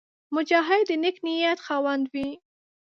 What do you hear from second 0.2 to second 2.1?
مجاهد د نېک نیت خاوند